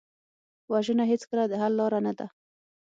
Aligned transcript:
وژنه 0.71 1.03
هېڅکله 1.11 1.43
د 1.47 1.53
حل 1.61 1.73
لاره 1.79 1.99
نه 2.05 2.13
ده 2.17 2.27